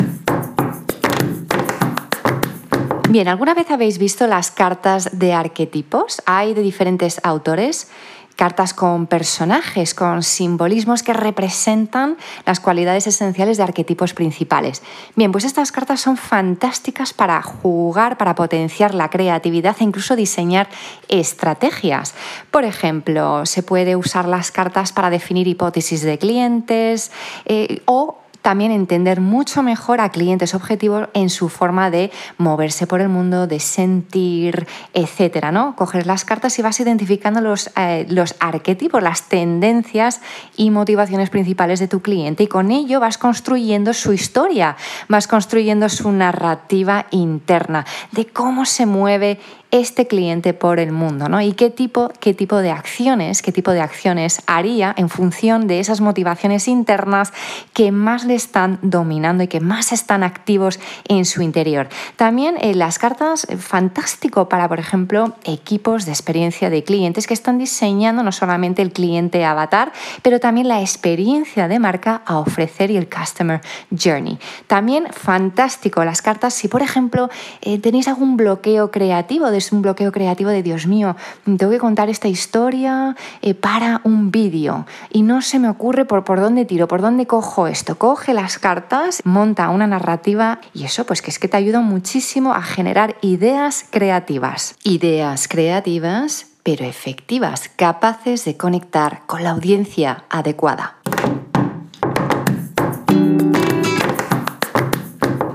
Bien, 3.12 3.28
¿alguna 3.28 3.54
vez 3.54 3.70
habéis 3.70 3.98
visto 3.98 4.26
las 4.26 4.52
cartas 4.52 5.20
de 5.20 5.34
arquetipos? 5.34 6.22
Hay 6.26 6.54
de 6.54 6.62
diferentes 6.62 7.20
autores 7.24 7.90
cartas 8.38 8.74
con 8.74 9.06
personajes, 9.06 9.94
con 9.94 10.24
simbolismos 10.24 11.04
que 11.04 11.12
representan 11.12 12.16
las 12.46 12.62
cualidades 12.62 13.08
esenciales 13.08 13.58
de 13.58 13.64
arquetipos 13.64 14.14
principales. 14.14 14.82
Bien, 15.18 15.34
pues 15.34 15.44
estas 15.44 15.74
cartas 15.74 16.00
son 16.00 16.16
fantásticas 16.16 17.12
para 17.12 17.42
jugar, 17.42 18.18
para 18.18 18.34
potenciar 18.34 18.96
la 18.96 19.10
creatividad 19.10 19.76
e 19.82 19.84
incluso 19.84 20.16
diseñar 20.16 20.70
estrategias. 21.10 22.16
Por 22.50 22.64
ejemplo, 22.64 23.46
se 23.46 23.62
puede 23.62 23.98
usar 23.98 24.26
las 24.26 24.52
cartas 24.52 24.94
para 24.94 25.10
definir 25.10 25.50
hipótesis 25.50 26.02
de 26.02 26.18
clientes 26.18 27.12
eh, 27.44 27.82
o 27.86 28.21
también 28.42 28.72
entender 28.72 29.22
mucho 29.22 29.64
mejor 29.64 30.02
a 30.02 30.10
clientes 30.10 30.54
objetivos 30.54 31.10
en 31.14 31.30
su 31.30 31.50
forma 31.50 31.92
de 31.92 32.12
moverse 32.38 32.88
por 32.88 33.02
el 33.02 33.10
mundo, 33.10 33.48
de 33.48 33.60
sentir, 33.60 34.68
etcétera, 34.94 35.52
¿no? 35.52 35.76
Coger 35.76 36.08
las 36.08 36.26
cartas 36.26 36.58
y 36.60 36.62
vas 36.62 36.80
identificando 36.80 37.42
los, 37.42 37.72
eh, 37.78 38.06
los 38.10 38.36
arquetipos, 38.40 39.04
las 39.04 39.24
tendencias 39.24 40.22
y 40.58 40.72
motivaciones 40.72 41.30
principales 41.30 41.80
de 41.80 41.88
tu 41.88 42.02
cliente 42.02 42.44
y 42.44 42.48
con 42.48 42.72
ello 42.72 43.00
vas 43.00 43.18
construyendo 43.18 43.94
su 43.94 44.14
historia, 44.14 44.76
vas 45.08 45.28
construyendo 45.28 45.90
su 45.90 46.12
narrativa 46.12 47.06
interna 47.12 47.86
de 48.12 48.28
cómo 48.28 48.66
se 48.66 48.86
mueve 48.86 49.40
este 49.72 50.06
cliente 50.06 50.54
por 50.54 50.80
el 50.80 50.92
mundo, 50.92 51.30
¿no? 51.30 51.42
Y 51.42 51.54
qué 51.54 51.70
tipo, 51.70 52.12
qué 52.20 52.34
tipo 52.34 52.58
de 52.58 52.72
acciones, 52.72 53.42
qué 53.42 53.52
tipo 53.52 53.72
de 53.72 53.82
acciones 53.82 54.42
haría 54.46 54.94
en 54.98 55.10
función 55.10 55.68
de 55.68 55.80
esas 55.80 56.02
motivaciones 56.02 56.68
internas 56.68 57.34
que 57.74 57.92
más 57.92 58.26
le 58.26 58.36
están 58.36 58.80
dominando 58.82 59.44
y 59.44 59.48
que 59.48 59.62
más 59.62 59.92
están 59.94 60.24
activos 60.24 60.80
en 61.08 61.26
su 61.26 61.42
interior. 61.42 61.88
También 62.18 62.58
eh, 62.60 62.76
las 62.76 63.00
cartas, 63.00 63.48
eh, 63.50 63.58
fantástico 63.58 64.50
para, 64.50 64.68
por 64.68 64.80
ejemplo, 64.80 65.36
equipos 65.46 66.06
de 66.06 66.12
experiencia 66.12 66.70
de 66.70 66.84
clientes 66.84 67.26
que 67.26 67.34
están 67.34 67.58
diseñando 67.58 68.24
no 68.24 68.32
solamente 68.32 68.82
el 68.82 68.92
cliente 68.92 69.46
avatar, 69.46 69.94
pero 70.22 70.40
también 70.40 70.68
la 70.68 70.82
experiencia 70.82 71.68
de 71.68 71.80
marca 71.80 72.22
a 72.26 72.40
ofrecer 72.40 72.92
y 72.92 72.98
el 72.98 73.10
customer 73.10 73.62
journey. 73.92 74.38
También 74.68 75.08
fantástico 75.12 76.04
las 76.04 76.22
cartas 76.22 76.54
si, 76.54 76.68
por 76.68 76.82
ejemplo, 76.82 77.30
eh, 77.62 77.80
tenéis 77.80 78.08
algún 78.08 78.36
bloqueo 78.36 78.92
creativo 78.92 79.50
de 79.50 79.61
es 79.62 79.72
un 79.72 79.82
bloqueo 79.82 80.12
creativo 80.12 80.50
de 80.50 80.64
Dios 80.64 80.88
mío, 80.88 81.16
tengo 81.46 81.70
que 81.70 81.78
contar 81.78 82.10
esta 82.10 82.28
historia 82.28 83.16
eh, 83.42 83.54
para 83.54 84.02
un 84.04 84.32
vídeo 84.32 84.86
y 85.12 85.22
no 85.22 85.42
se 85.42 85.60
me 85.60 85.70
ocurre 85.70 86.06
por, 86.06 86.24
por 86.24 86.40
dónde 86.40 86.66
tiro, 86.66 86.88
por 86.88 87.02
dónde 87.02 87.28
cojo 87.28 87.68
esto. 87.68 87.98
Coge 87.98 88.34
las 88.34 88.58
cartas, 88.58 89.22
monta 89.24 89.70
una 89.70 89.88
narrativa 89.88 90.60
y 90.74 90.84
eso 90.84 91.06
pues 91.06 91.22
que 91.22 91.30
es 91.30 91.40
que 91.40 91.48
te 91.48 91.58
ayuda 91.58 91.82
muchísimo 91.82 92.54
a 92.54 92.62
generar 92.62 93.16
ideas 93.22 93.86
creativas. 93.90 94.76
Ideas 94.84 95.48
creativas 95.48 96.48
pero 96.64 96.86
efectivas, 96.86 97.70
capaces 97.76 98.46
de 98.46 98.58
conectar 98.58 99.24
con 99.26 99.44
la 99.44 99.52
audiencia 99.52 100.26
adecuada. 100.30 100.98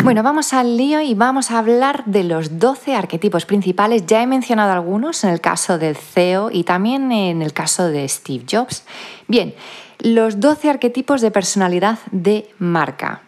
Bueno, 0.07 0.23
vamos 0.23 0.53
al 0.53 0.77
lío 0.77 1.01
y 1.01 1.15
vamos 1.15 1.51
a 1.51 1.59
hablar 1.59 2.05
de 2.05 2.23
los 2.23 2.61
12 2.61 2.95
arquetipos 2.95 3.45
principales. 3.45 4.07
Ya 4.07 4.23
he 4.23 4.27
mencionado 4.29 4.71
algunos 4.71 5.25
en 5.25 5.31
el 5.31 5.41
caso 5.41 5.79
del 5.79 5.97
CEO 5.97 6.53
y 6.53 6.63
también 6.63 7.11
en 7.11 7.43
el 7.43 7.53
caso 7.53 7.89
de 7.89 8.09
Steve 8.09 8.45
Jobs. 8.49 8.85
Bien, 9.27 9.57
los 9.99 10.39
12 10.39 10.71
arquetipos 10.71 11.23
de 11.23 11.33
personalidad 11.33 11.99
de 12.13 12.49
marca. 12.61 13.23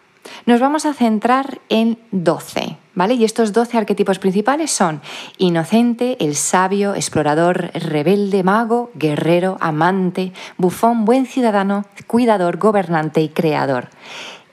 Nos 0.45 0.61
vamos 0.61 0.85
a 0.85 0.93
centrar 0.93 1.59
en 1.67 1.99
12, 2.11 2.77
¿vale? 2.95 3.15
Y 3.15 3.25
estos 3.25 3.51
12 3.51 3.77
arquetipos 3.77 4.17
principales 4.17 4.71
son 4.71 5.01
inocente, 5.37 6.15
el 6.21 6.37
sabio, 6.37 6.95
explorador, 6.95 7.71
rebelde, 7.73 8.41
mago, 8.43 8.89
guerrero, 8.95 9.57
amante, 9.59 10.31
bufón, 10.57 11.03
buen 11.03 11.25
ciudadano, 11.25 11.83
cuidador, 12.07 12.55
gobernante 12.55 13.21
y 13.21 13.27
creador. 13.27 13.89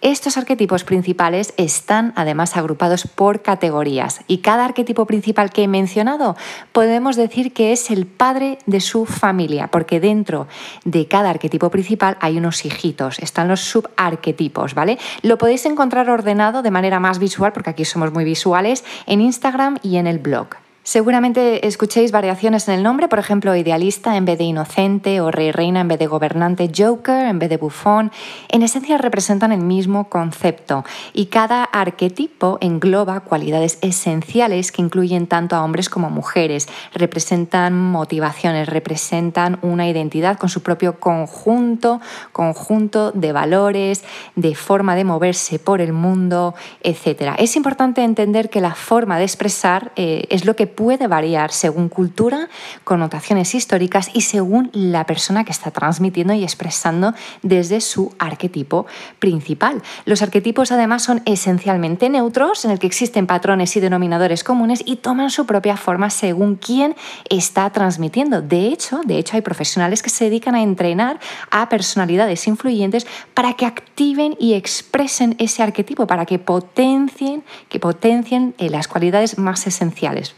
Estos 0.06 0.36
arquetipos 0.36 0.84
principales 0.84 1.52
están 1.56 2.12
además 2.14 2.56
agrupados 2.56 3.08
por 3.08 3.42
categorías 3.42 4.20
y 4.28 4.38
cada 4.38 4.64
arquetipo 4.64 5.04
principal 5.04 5.50
que 5.50 5.64
he 5.64 5.66
mencionado 5.66 6.36
podemos 6.70 7.16
decir 7.16 7.52
que 7.52 7.72
es 7.72 7.90
el 7.90 8.06
padre 8.06 8.58
de 8.66 8.80
su 8.80 9.04
familia, 9.04 9.66
porque 9.66 9.98
dentro 9.98 10.46
de 10.84 11.08
cada 11.08 11.30
arquetipo 11.30 11.70
principal 11.70 12.18
hay 12.20 12.38
unos 12.38 12.64
hijitos, 12.64 13.18
están 13.18 13.48
los 13.48 13.62
subarquetipos, 13.62 14.74
¿vale? 14.74 14.96
Lo 15.22 15.38
podéis 15.38 15.66
encontrar 15.66 16.08
ordenado 16.08 16.62
de 16.62 16.70
manera 16.70 17.00
más 17.00 17.18
visual, 17.18 17.52
porque 17.52 17.70
aquí 17.70 17.84
somos 17.84 18.12
muy 18.12 18.22
visuales, 18.22 18.84
en 19.06 19.20
Instagram 19.20 19.78
y 19.82 19.96
en 19.96 20.06
el 20.06 20.20
blog. 20.20 20.65
Seguramente 20.86 21.66
escuchéis 21.66 22.12
variaciones 22.12 22.68
en 22.68 22.74
el 22.74 22.84
nombre, 22.84 23.08
por 23.08 23.18
ejemplo, 23.18 23.56
idealista 23.56 24.16
en 24.16 24.24
vez 24.24 24.38
de 24.38 24.44
inocente 24.44 25.20
o 25.20 25.32
rey 25.32 25.50
reina 25.50 25.80
en 25.80 25.88
vez 25.88 25.98
de 25.98 26.06
gobernante, 26.06 26.70
joker 26.72 27.26
en 27.26 27.40
vez 27.40 27.50
de 27.50 27.56
bufón. 27.56 28.12
En 28.48 28.62
esencia 28.62 28.96
representan 28.96 29.50
el 29.50 29.62
mismo 29.62 30.08
concepto 30.08 30.84
y 31.12 31.26
cada 31.26 31.64
arquetipo 31.64 32.58
engloba 32.60 33.18
cualidades 33.18 33.78
esenciales 33.80 34.70
que 34.70 34.80
incluyen 34.80 35.26
tanto 35.26 35.56
a 35.56 35.64
hombres 35.64 35.88
como 35.88 36.06
a 36.06 36.10
mujeres. 36.10 36.68
Representan 36.94 37.74
motivaciones, 37.74 38.68
representan 38.68 39.58
una 39.62 39.88
identidad 39.88 40.38
con 40.38 40.48
su 40.50 40.62
propio 40.62 41.00
conjunto, 41.00 42.00
conjunto 42.30 43.10
de 43.10 43.32
valores, 43.32 44.04
de 44.36 44.54
forma 44.54 44.94
de 44.94 45.02
moverse 45.02 45.58
por 45.58 45.80
el 45.80 45.92
mundo, 45.92 46.54
etc. 46.84 47.34
Es 47.38 47.56
importante 47.56 48.04
entender 48.04 48.50
que 48.50 48.60
la 48.60 48.76
forma 48.76 49.18
de 49.18 49.24
expresar 49.24 49.90
eh, 49.96 50.28
es 50.30 50.44
lo 50.44 50.54
que 50.54 50.75
puede 50.76 51.08
variar 51.08 51.50
según 51.50 51.88
cultura, 51.88 52.48
connotaciones 52.84 53.54
históricas 53.54 54.10
y 54.12 54.20
según 54.20 54.70
la 54.72 55.04
persona 55.06 55.42
que 55.44 55.50
está 55.50 55.72
transmitiendo 55.72 56.34
y 56.34 56.44
expresando 56.44 57.14
desde 57.42 57.80
su 57.80 58.14
arquetipo 58.18 58.86
principal. 59.18 59.82
Los 60.04 60.22
arquetipos 60.22 60.70
además 60.70 61.02
son 61.02 61.22
esencialmente 61.24 62.08
neutros, 62.08 62.64
en 62.64 62.70
el 62.70 62.78
que 62.78 62.86
existen 62.86 63.26
patrones 63.26 63.76
y 63.76 63.80
denominadores 63.80 64.44
comunes 64.44 64.82
y 64.84 64.96
toman 64.96 65.30
su 65.30 65.46
propia 65.46 65.76
forma 65.76 66.10
según 66.10 66.56
quién 66.56 66.94
está 67.28 67.70
transmitiendo. 67.70 68.42
De 68.42 68.68
hecho, 68.68 69.00
de 69.04 69.18
hecho 69.18 69.36
hay 69.36 69.42
profesionales 69.42 70.02
que 70.02 70.10
se 70.10 70.26
dedican 70.26 70.54
a 70.54 70.62
entrenar 70.62 71.18
a 71.50 71.68
personalidades 71.68 72.46
influyentes 72.46 73.06
para 73.34 73.54
que 73.54 73.66
activen 73.66 74.36
y 74.38 74.54
expresen 74.54 75.34
ese 75.38 75.62
arquetipo, 75.62 76.06
para 76.06 76.26
que 76.26 76.38
potencien, 76.38 77.42
que 77.68 77.80
potencien 77.80 78.54
eh, 78.58 78.68
las 78.68 78.88
cualidades 78.88 79.38
más 79.38 79.66
esenciales. 79.66 80.34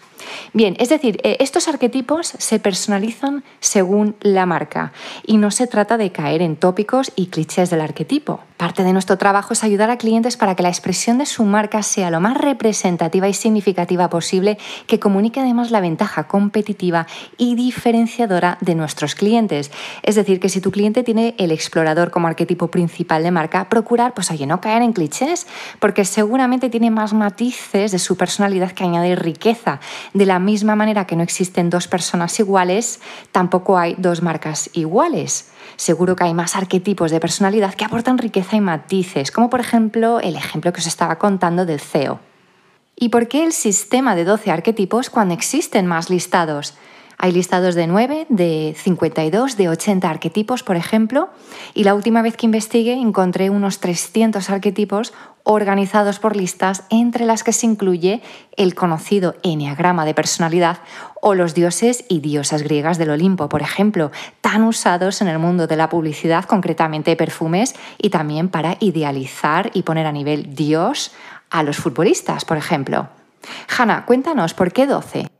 Bien, 0.53 0.77
es 0.79 0.89
decir, 0.89 1.21
eh, 1.23 1.37
estos 1.41 1.69
arquetipos 1.69 2.29
se 2.39 2.59
personalizan 2.59 3.45
según 3.61 4.17
la 4.21 4.47
marca 4.47 4.93
y 5.27 5.37
no 5.37 5.51
se 5.51 5.67
trata 5.67 5.97
de 5.97 6.13
caer 6.13 6.43
en 6.43 6.57
tópicos 6.57 7.13
y 7.17 7.27
clichés 7.27 7.71
del 7.71 7.81
arquetipo. 7.81 8.41
Parte 8.59 8.83
de 8.83 8.93
nuestro 8.93 9.17
trabajo 9.19 9.53
es 9.53 9.63
ayudar 9.63 9.89
a 9.89 9.99
clientes 9.99 10.37
para 10.37 10.57
que 10.57 10.65
la 10.65 10.69
expresión 10.69 11.17
de 11.19 11.27
su 11.27 11.45
marca 11.45 11.85
sea 11.85 12.11
lo 12.11 12.19
más 12.19 12.37
representativa 12.37 13.29
y 13.29 13.33
significativa 13.33 14.11
posible, 14.11 14.59
que 14.89 14.99
comunique 14.99 15.39
además 15.39 15.71
la 15.71 15.81
ventaja 15.81 16.27
competitiva 16.27 17.07
y 17.37 17.55
diferenciadora 17.55 18.59
de 18.61 18.75
nuestros 18.75 19.15
clientes. 19.15 19.71
Es 20.03 20.17
decir, 20.17 20.41
que 20.41 20.49
si 20.49 20.61
tu 20.61 20.73
cliente 20.73 21.05
tiene 21.05 21.37
el 21.39 21.53
explorador 21.53 22.11
como 22.11 22.27
arquetipo 22.27 22.67
principal 22.67 23.23
de 23.23 23.31
marca, 23.31 23.69
procurar, 23.69 24.13
pues 24.13 24.29
oye, 24.33 24.45
no 24.45 24.61
caer 24.61 24.83
en 24.83 24.93
clichés, 24.93 25.47
porque 25.79 26.05
seguramente 26.05 26.69
tiene 26.69 26.91
más 26.91 27.13
matices 27.13 27.93
de 27.93 27.99
su 28.01 28.17
personalidad 28.17 28.73
que 28.73 28.83
añadir 28.83 29.21
riqueza. 29.21 29.79
De 30.15 30.27
la 30.27 30.41
misma 30.41 30.75
manera 30.75 31.07
que 31.07 31.15
no 31.15 31.23
existen 31.23 31.71
dos 31.71 31.87
personas 31.87 32.37
iguales, 32.41 32.99
tampoco 33.31 33.79
hay 33.79 33.95
dos 33.99 34.21
marcas 34.21 34.69
iguales. 34.73 35.47
Seguro 35.77 36.17
que 36.17 36.25
hay 36.25 36.35
más 36.35 36.57
arquetipos 36.57 37.11
de 37.11 37.21
personalidad 37.21 37.75
que 37.75 37.85
aportan 37.85 38.19
riqueza 38.19 38.57
y 38.57 38.61
matices, 38.61 39.31
como 39.31 39.51
por 39.51 39.61
ejemplo 39.61 40.21
el 40.21 40.37
ejemplo 40.37 40.73
que 40.73 40.81
os 40.81 40.87
estaba 40.87 41.19
contando 41.19 41.67
del 41.67 41.81
CEO. 41.81 42.21
¿Y 42.97 43.11
por 43.11 43.29
qué 43.29 43.45
el 43.45 43.53
sistema 43.53 44.17
de 44.17 44.25
12 44.25 44.51
arquetipos 44.51 45.09
cuando 45.09 45.35
existen 45.35 45.87
más 45.87 46.11
listados? 46.11 46.75
Hay 47.17 47.33
listados 47.33 47.75
de 47.75 47.89
9, 47.89 48.27
de 48.29 48.77
52, 48.79 49.57
de 49.57 49.69
80 49.69 50.09
arquetipos, 50.09 50.63
por 50.63 50.77
ejemplo, 50.77 51.31
y 51.75 51.83
la 51.83 51.95
última 51.95 52.23
vez 52.23 52.37
que 52.37 52.47
investigué 52.47 52.93
encontré 52.93 53.51
unos 53.51 53.81
300 53.81 54.49
arquetipos 54.51 55.13
organizados 55.51 56.19
por 56.19 56.37
listas 56.37 56.85
entre 56.91 57.25
las 57.25 57.43
que 57.43 57.55
se 57.55 57.65
incluye 57.65 58.21
el 58.59 58.75
conocido 58.75 59.35
enneagrama 59.43 60.05
de 60.05 60.13
personalidad 60.13 60.81
o 61.23 61.35
los 61.35 61.55
dioses 61.55 62.05
y 62.11 62.21
diosas 62.21 62.63
griegas 62.63 62.99
del 62.99 63.09
Olimpo, 63.09 63.49
por 63.49 63.63
ejemplo, 63.63 64.11
tan 64.43 64.63
usados 64.63 65.23
en 65.23 65.29
el 65.29 65.39
mundo 65.39 65.67
de 65.67 65.77
la 65.77 65.89
publicidad, 65.89 66.45
concretamente 66.45 67.17
perfumes, 67.17 67.75
y 67.97 68.11
también 68.11 68.51
para 68.51 68.77
idealizar 68.81 69.71
y 69.73 69.85
poner 69.85 70.07
a 70.07 70.13
nivel 70.13 70.55
dios 70.55 71.13
a 71.49 71.63
los 71.63 71.79
futbolistas, 71.79 72.45
por 72.45 72.59
ejemplo. 72.59 73.09
Hanna, 73.75 74.05
cuéntanos, 74.05 74.53
¿por 74.53 74.71
qué 74.71 74.87
12? 74.87 75.31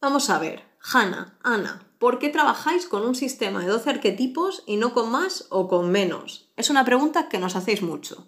Vamos 0.00 0.30
a 0.30 0.38
ver. 0.38 0.64
Hanna, 0.82 1.34
Ana, 1.42 1.82
¿por 1.98 2.18
qué 2.18 2.30
trabajáis 2.30 2.86
con 2.86 3.06
un 3.06 3.14
sistema 3.14 3.60
de 3.60 3.66
12 3.66 3.90
arquetipos 3.90 4.62
y 4.66 4.78
no 4.78 4.94
con 4.94 5.10
más 5.10 5.48
o 5.50 5.68
con 5.68 5.90
menos? 5.92 6.50
Es 6.56 6.70
una 6.70 6.86
pregunta 6.86 7.28
que 7.28 7.38
nos 7.38 7.56
hacéis 7.56 7.82
mucho. 7.82 8.26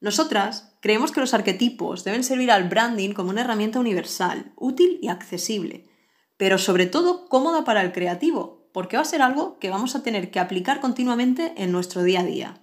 Nosotras 0.00 0.76
creemos 0.80 1.10
que 1.10 1.20
los 1.20 1.34
arquetipos 1.34 2.04
deben 2.04 2.22
servir 2.22 2.50
al 2.50 2.68
branding 2.68 3.12
como 3.12 3.30
una 3.30 3.40
herramienta 3.40 3.80
universal, 3.80 4.52
útil 4.56 4.98
y 5.00 5.08
accesible, 5.08 5.88
pero 6.36 6.58
sobre 6.58 6.86
todo 6.86 7.28
cómoda 7.28 7.64
para 7.64 7.82
el 7.82 7.92
creativo, 7.92 8.68
porque 8.72 8.96
va 8.96 9.02
a 9.02 9.06
ser 9.06 9.22
algo 9.22 9.58
que 9.58 9.70
vamos 9.70 9.96
a 9.96 10.02
tener 10.02 10.30
que 10.30 10.38
aplicar 10.38 10.80
continuamente 10.80 11.54
en 11.56 11.72
nuestro 11.72 12.02
día 12.02 12.20
a 12.20 12.24
día. 12.24 12.62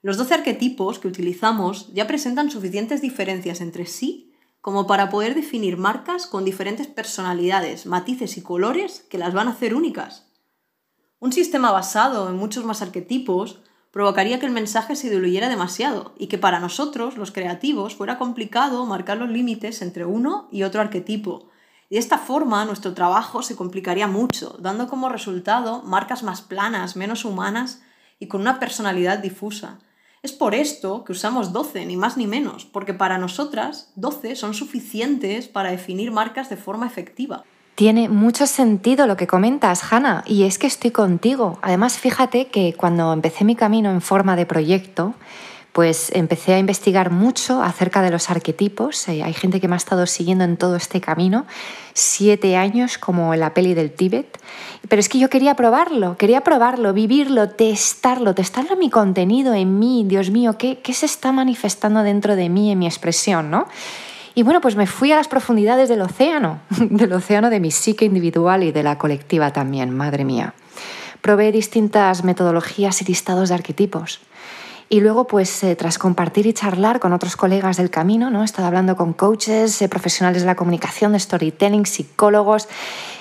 Los 0.00 0.16
12 0.16 0.34
arquetipos 0.34 0.98
que 0.98 1.08
utilizamos 1.08 1.92
ya 1.92 2.06
presentan 2.06 2.50
suficientes 2.50 3.00
diferencias 3.00 3.60
entre 3.60 3.86
sí 3.86 4.30
como 4.60 4.86
para 4.86 5.10
poder 5.10 5.34
definir 5.34 5.76
marcas 5.76 6.26
con 6.26 6.44
diferentes 6.44 6.86
personalidades, 6.86 7.84
matices 7.84 8.38
y 8.38 8.42
colores 8.42 9.04
que 9.10 9.18
las 9.18 9.34
van 9.34 9.48
a 9.48 9.50
hacer 9.50 9.74
únicas. 9.74 10.30
Un 11.18 11.32
sistema 11.32 11.70
basado 11.70 12.30
en 12.30 12.36
muchos 12.36 12.64
más 12.64 12.80
arquetipos 12.80 13.60
provocaría 13.94 14.40
que 14.40 14.46
el 14.46 14.50
mensaje 14.50 14.96
se 14.96 15.08
diluyera 15.08 15.48
demasiado 15.48 16.14
y 16.18 16.26
que 16.26 16.36
para 16.36 16.58
nosotros, 16.58 17.16
los 17.16 17.30
creativos, 17.30 17.94
fuera 17.94 18.18
complicado 18.18 18.84
marcar 18.86 19.18
los 19.18 19.30
límites 19.30 19.82
entre 19.82 20.04
uno 20.04 20.48
y 20.50 20.64
otro 20.64 20.80
arquetipo. 20.80 21.48
De 21.90 21.98
esta 21.98 22.18
forma 22.18 22.64
nuestro 22.64 22.92
trabajo 22.92 23.44
se 23.44 23.54
complicaría 23.54 24.08
mucho, 24.08 24.56
dando 24.58 24.88
como 24.88 25.10
resultado 25.10 25.82
marcas 25.82 26.24
más 26.24 26.42
planas, 26.42 26.96
menos 26.96 27.24
humanas 27.24 27.82
y 28.18 28.26
con 28.26 28.40
una 28.40 28.58
personalidad 28.58 29.20
difusa. 29.20 29.78
Es 30.24 30.32
por 30.32 30.56
esto 30.56 31.04
que 31.04 31.12
usamos 31.12 31.52
12, 31.52 31.86
ni 31.86 31.96
más 31.96 32.16
ni 32.16 32.26
menos, 32.26 32.64
porque 32.64 32.94
para 32.94 33.16
nosotras 33.16 33.92
12 33.94 34.34
son 34.34 34.54
suficientes 34.54 35.46
para 35.46 35.70
definir 35.70 36.10
marcas 36.10 36.50
de 36.50 36.56
forma 36.56 36.88
efectiva. 36.88 37.44
Tiene 37.74 38.08
mucho 38.08 38.46
sentido 38.46 39.08
lo 39.08 39.16
que 39.16 39.26
comentas, 39.26 39.92
Hanna, 39.92 40.22
y 40.26 40.44
es 40.44 40.58
que 40.58 40.68
estoy 40.68 40.92
contigo. 40.92 41.58
Además, 41.60 41.98
fíjate 41.98 42.46
que 42.46 42.74
cuando 42.74 43.12
empecé 43.12 43.44
mi 43.44 43.56
camino 43.56 43.90
en 43.90 44.00
forma 44.00 44.36
de 44.36 44.46
proyecto, 44.46 45.14
pues 45.72 46.12
empecé 46.14 46.54
a 46.54 46.60
investigar 46.60 47.10
mucho 47.10 47.60
acerca 47.60 48.00
de 48.00 48.12
los 48.12 48.30
arquetipos. 48.30 49.08
Eh, 49.08 49.24
hay 49.24 49.32
gente 49.32 49.60
que 49.60 49.66
me 49.66 49.74
ha 49.74 49.76
estado 49.76 50.06
siguiendo 50.06 50.44
en 50.44 50.56
todo 50.56 50.76
este 50.76 51.00
camino, 51.00 51.46
siete 51.94 52.56
años 52.56 52.96
como 52.96 53.34
en 53.34 53.40
la 53.40 53.54
peli 53.54 53.74
del 53.74 53.90
Tíbet. 53.90 54.38
Pero 54.88 55.00
es 55.00 55.08
que 55.08 55.18
yo 55.18 55.28
quería 55.28 55.56
probarlo, 55.56 56.16
quería 56.16 56.42
probarlo, 56.42 56.92
vivirlo, 56.92 57.48
testarlo, 57.48 58.36
testarlo 58.36 58.74
en 58.74 58.78
mi 58.78 58.88
contenido, 58.88 59.52
en 59.52 59.80
mí, 59.80 60.04
Dios 60.06 60.30
mío, 60.30 60.56
¿qué, 60.58 60.78
qué 60.78 60.94
se 60.94 61.06
está 61.06 61.32
manifestando 61.32 62.04
dentro 62.04 62.36
de 62.36 62.48
mí, 62.48 62.70
en 62.70 62.78
mi 62.78 62.86
expresión, 62.86 63.50
¿no? 63.50 63.66
Y 64.34 64.42
bueno, 64.42 64.60
pues 64.60 64.74
me 64.74 64.86
fui 64.86 65.12
a 65.12 65.16
las 65.16 65.28
profundidades 65.28 65.88
del 65.88 66.02
océano, 66.02 66.60
del 66.78 67.12
océano 67.12 67.50
de 67.50 67.60
mi 67.60 67.70
psique 67.70 68.04
individual 68.04 68.64
y 68.64 68.72
de 68.72 68.82
la 68.82 68.98
colectiva 68.98 69.52
también, 69.52 69.90
madre 69.90 70.24
mía. 70.24 70.54
Probé 71.20 71.52
distintas 71.52 72.24
metodologías 72.24 73.00
y 73.00 73.04
listados 73.06 73.48
de 73.48 73.54
arquetipos 73.54 74.20
Y 74.90 75.00
luego, 75.00 75.26
pues 75.26 75.64
eh, 75.64 75.76
tras 75.76 75.98
compartir 75.98 76.46
y 76.46 76.52
charlar 76.52 77.00
con 77.00 77.12
otros 77.12 77.36
colegas 77.36 77.76
del 77.76 77.90
camino, 77.90 78.28
¿no? 78.28 78.42
he 78.42 78.44
estado 78.44 78.66
hablando 78.66 78.96
con 78.96 79.12
coaches, 79.12 79.80
eh, 79.80 79.88
profesionales 79.88 80.42
de 80.42 80.46
la 80.46 80.56
comunicación, 80.56 81.12
de 81.12 81.20
storytelling, 81.20 81.86
psicólogos, 81.86 82.68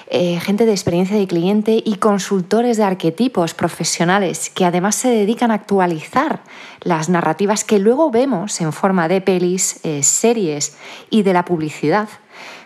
eh, 0.07 0.39
gente 0.39 0.65
de 0.65 0.71
experiencia 0.71 1.17
de 1.17 1.27
cliente 1.27 1.81
y 1.83 1.95
consultores 1.95 2.77
de 2.77 2.83
arquetipos 2.83 3.53
profesionales 3.53 4.49
que 4.49 4.65
además 4.65 4.95
se 4.95 5.09
dedican 5.09 5.51
a 5.51 5.55
actualizar 5.55 6.41
las 6.81 7.09
narrativas 7.09 7.63
que 7.63 7.79
luego 7.79 8.11
vemos 8.11 8.59
en 8.61 8.73
forma 8.73 9.07
de 9.07 9.21
pelis, 9.21 9.79
series 10.01 10.75
y 11.09 11.23
de 11.23 11.33
la 11.33 11.45
publicidad. 11.45 12.09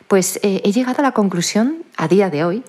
Pues 0.08 0.40
he 0.42 0.72
llegado 0.72 1.00
a 1.00 1.04
la 1.04 1.12
conclusión 1.12 1.84
a 1.98 2.08
día 2.08 2.30
de 2.30 2.44
hoy 2.44 2.64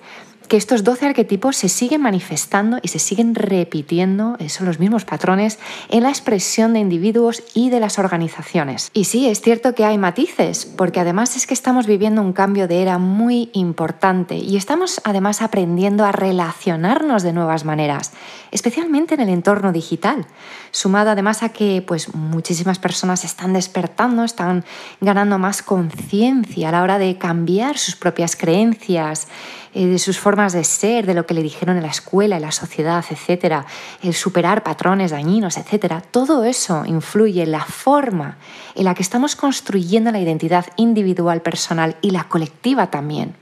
que 0.49 0.57
estos 0.57 0.83
12 0.83 1.05
arquetipos 1.05 1.55
se 1.55 1.69
siguen 1.69 2.01
manifestando 2.01 2.79
y 2.81 2.87
se 2.89 2.99
siguen 2.99 3.35
repitiendo, 3.35 4.35
eh, 4.39 4.49
son 4.49 4.65
los 4.65 4.79
mismos 4.79 5.05
patrones, 5.05 5.59
en 5.89 6.03
la 6.03 6.09
expresión 6.09 6.73
de 6.73 6.79
individuos 6.79 7.43
y 7.53 7.69
de 7.69 7.79
las 7.79 7.99
organizaciones. 7.99 8.89
Y 8.93 9.05
sí, 9.05 9.27
es 9.27 9.41
cierto 9.41 9.75
que 9.75 9.85
hay 9.85 9.99
matices, 9.99 10.65
porque 10.65 10.99
además 10.99 11.35
es 11.35 11.45
que 11.45 11.53
estamos 11.53 11.85
viviendo 11.85 12.21
un 12.21 12.33
cambio 12.33 12.67
de 12.67 12.81
era 12.81 12.97
muy 12.97 13.51
importante 13.53 14.37
y 14.37 14.57
estamos 14.57 15.01
además 15.03 15.41
aprendiendo 15.41 16.03
a 16.03 16.11
relacionarnos 16.11 17.21
de 17.21 17.33
nuevas 17.33 17.63
maneras, 17.63 18.13
especialmente 18.51 19.13
en 19.13 19.21
el 19.21 19.29
entorno 19.29 19.71
digital, 19.71 20.25
sumado 20.71 21.11
además 21.11 21.43
a 21.43 21.49
que 21.49 21.83
pues, 21.85 22.15
muchísimas 22.15 22.79
personas 22.79 23.23
están 23.23 23.53
despertando, 23.53 24.23
están 24.23 24.65
ganando 24.99 25.37
más 25.37 25.61
conciencia 25.61 26.69
a 26.69 26.71
la 26.71 26.81
hora 26.81 26.97
de 26.97 27.19
cambiar 27.19 27.77
sus 27.77 27.95
propias 27.95 28.35
creencias, 28.35 29.27
eh, 29.73 29.85
de 29.85 29.99
sus 29.99 30.19
formas 30.19 30.53
de 30.53 30.63
ser, 30.63 31.05
de 31.05 31.13
lo 31.13 31.25
que 31.25 31.33
le 31.33 31.43
dijeron 31.43 31.77
en 31.77 31.83
la 31.83 31.89
escuela, 31.89 32.37
en 32.37 32.41
la 32.41 32.51
sociedad, 32.51 33.03
etcétera, 33.09 33.65
el 34.01 34.13
superar 34.13 34.63
patrones 34.63 35.11
dañinos, 35.11 35.57
etcétera. 35.57 36.01
Todo 36.01 36.43
eso 36.43 36.85
influye 36.85 37.43
en 37.43 37.51
la 37.51 37.63
forma 37.63 38.37
en 38.75 38.85
la 38.85 38.95
que 38.95 39.03
estamos 39.03 39.35
construyendo 39.35 40.11
la 40.11 40.19
identidad 40.19 40.65
individual, 40.75 41.41
personal 41.41 41.97
y 42.01 42.11
la 42.11 42.25
colectiva 42.25 42.89
también. 42.89 43.35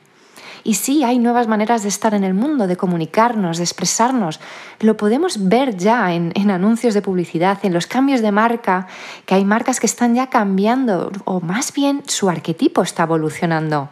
Y 0.67 0.73
sí, 0.73 1.05
hay 1.05 1.17
nuevas 1.17 1.47
maneras 1.47 1.83
de 1.83 1.87
estar 1.87 2.13
en 2.13 2.25
el 2.25 2.33
mundo, 2.33 2.67
de 2.67 2.75
comunicarnos, 2.75 3.57
de 3.57 3.63
expresarnos. 3.63 4.41
Lo 4.81 4.97
podemos 4.97 5.47
ver 5.47 5.77
ya 5.77 6.13
en, 6.13 6.51
anuncios 6.51 6.93
de 6.93 7.01
publicidad, 7.01 7.59
en 7.63 7.73
los 7.73 7.87
cambios 7.87 8.21
de 8.21 8.33
marca, 8.33 8.87
que 9.25 9.35
hay 9.35 9.45
marcas 9.45 9.79
que 9.79 9.85
están 9.85 10.13
ya 10.13 10.27
cambiando, 10.27 11.11
o 11.23 11.39
más 11.39 11.71
bien 11.71 12.03
su 12.07 12.29
arquetipo 12.29 12.81
está 12.81 13.03
evolucionando. 13.03 13.89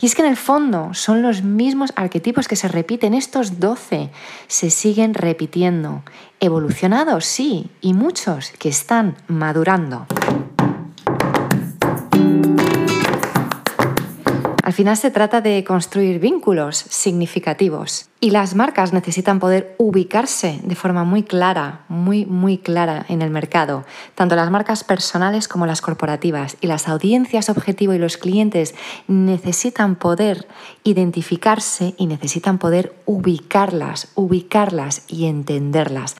Y 0.00 0.06
es 0.06 0.14
que 0.14 0.22
en 0.22 0.28
el 0.28 0.36
fondo 0.36 0.94
son 0.94 1.22
los 1.22 1.42
mismos 1.42 1.92
arquetipos 1.96 2.48
que 2.48 2.56
se 2.56 2.68
repiten, 2.68 3.14
estos 3.14 3.60
12 3.60 4.10
se 4.46 4.70
siguen 4.70 5.14
repitiendo, 5.14 6.02
evolucionados 6.40 7.24
sí, 7.24 7.70
y 7.80 7.94
muchos 7.94 8.52
que 8.58 8.68
están 8.68 9.16
madurando. 9.28 10.06
Final 14.74 14.96
se 14.98 15.10
trata 15.10 15.40
de 15.40 15.64
construir 15.64 16.18
vínculos 16.18 16.76
significativos 16.76 18.10
y 18.20 18.30
las 18.30 18.54
marcas 18.54 18.92
necesitan 18.92 19.38
poder 19.38 19.74
ubicarse 19.78 20.60
de 20.62 20.74
forma 20.74 21.04
muy 21.04 21.22
clara, 21.22 21.84
muy, 21.88 22.26
muy 22.26 22.58
clara 22.58 23.06
en 23.08 23.22
el 23.22 23.30
mercado, 23.30 23.84
tanto 24.14 24.36
las 24.36 24.50
marcas 24.50 24.84
personales 24.84 25.48
como 25.48 25.66
las 25.66 25.80
corporativas. 25.80 26.56
Y 26.60 26.66
las 26.66 26.88
audiencias 26.88 27.48
objetivo 27.48 27.94
y 27.94 27.98
los 27.98 28.16
clientes 28.16 28.74
necesitan 29.08 29.96
poder 29.96 30.46
identificarse 30.84 31.94
y 31.96 32.06
necesitan 32.06 32.58
poder 32.58 32.94
ubicarlas, 33.06 34.08
ubicarlas 34.14 35.04
y 35.08 35.26
entenderlas. 35.26 36.16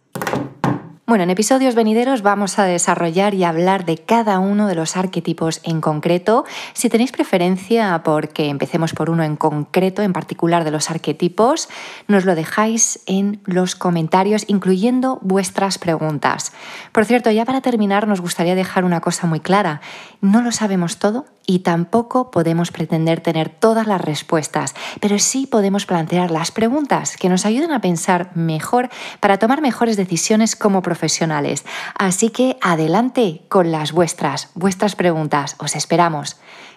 Bueno, 1.06 1.24
en 1.24 1.28
episodios 1.28 1.74
venideros 1.74 2.22
vamos 2.22 2.58
a 2.58 2.64
desarrollar 2.64 3.34
y 3.34 3.44
hablar 3.44 3.84
de 3.84 3.98
cada 3.98 4.38
uno 4.38 4.66
de 4.66 4.74
los 4.74 4.96
arquetipos 4.96 5.60
en 5.62 5.82
concreto. 5.82 6.46
Si 6.72 6.88
tenéis 6.88 7.12
preferencia 7.12 8.00
porque 8.02 8.48
empecemos 8.48 8.94
por 8.94 9.10
uno 9.10 9.22
en 9.22 9.36
concreto, 9.36 10.00
en 10.00 10.14
particular 10.14 10.64
de 10.64 10.70
los 10.70 10.88
arquetipos, 10.88 11.68
nos 12.08 12.24
lo 12.24 12.34
dejáis 12.34 13.00
en 13.04 13.42
los 13.44 13.76
comentarios, 13.76 14.44
incluyendo 14.48 15.18
vuestras 15.20 15.76
preguntas. 15.76 16.54
Por 16.90 17.04
cierto, 17.04 17.30
ya 17.30 17.44
para 17.44 17.60
terminar, 17.60 18.08
nos 18.08 18.22
gustaría 18.22 18.54
dejar 18.54 18.86
una 18.86 19.02
cosa 19.02 19.26
muy 19.26 19.40
clara. 19.40 19.82
No 20.22 20.40
lo 20.40 20.52
sabemos 20.52 20.96
todo 20.96 21.26
y 21.46 21.60
tampoco 21.60 22.30
podemos 22.30 22.70
pretender 22.70 23.20
tener 23.20 23.48
todas 23.48 23.86
las 23.86 24.00
respuestas, 24.00 24.74
pero 25.00 25.18
sí 25.18 25.46
podemos 25.46 25.86
plantear 25.86 26.30
las 26.30 26.50
preguntas 26.50 27.16
que 27.16 27.28
nos 27.28 27.44
ayuden 27.44 27.72
a 27.72 27.80
pensar 27.80 28.30
mejor 28.34 28.88
para 29.20 29.38
tomar 29.38 29.60
mejores 29.60 29.96
decisiones 29.96 30.56
como 30.56 30.82
profesionales. 30.94 31.64
Así 31.98 32.30
que 32.30 32.56
adelante 32.62 33.42
con 33.48 33.72
las 33.72 33.90
vuestras, 33.90 34.50
vuestras 34.54 34.94
preguntas. 34.94 35.56
Os 35.58 35.74
esperamos. 35.74 36.36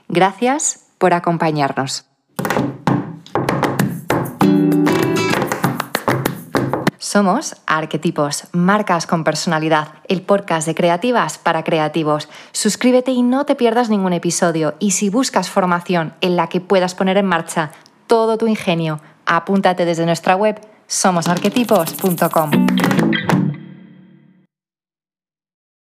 Gracias 0.09 0.87
por 0.97 1.13
acompañarnos. 1.13 2.05
Somos 6.97 7.55
Arquetipos, 7.67 8.47
marcas 8.51 9.07
con 9.07 9.23
personalidad, 9.23 9.93
el 10.07 10.23
podcast 10.23 10.67
de 10.67 10.75
creativas 10.75 11.37
para 11.37 11.63
creativos. 11.63 12.27
Suscríbete 12.51 13.11
y 13.11 13.21
no 13.21 13.45
te 13.45 13.55
pierdas 13.55 13.89
ningún 13.89 14.13
episodio. 14.13 14.75
Y 14.79 14.91
si 14.91 15.09
buscas 15.09 15.49
formación 15.49 16.15
en 16.21 16.35
la 16.35 16.47
que 16.47 16.59
puedas 16.59 16.95
poner 16.95 17.17
en 17.17 17.27
marcha 17.27 17.71
todo 18.07 18.37
tu 18.37 18.47
ingenio, 18.47 18.99
apúntate 19.25 19.85
desde 19.85 20.05
nuestra 20.05 20.35
web 20.35 20.59
somosarquetipos.com. 20.87 22.96